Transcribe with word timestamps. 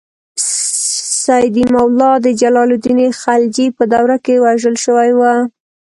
سیدي 1.23 1.65
مولا 1.73 2.11
د 2.25 2.27
جلال 2.41 2.69
الدین 2.75 2.99
خلجي 3.21 3.67
په 3.77 3.83
دور 3.91 4.09
کې 4.25 4.35
وژل 4.45 4.75
شوی 4.85 5.11
و. 5.17 5.21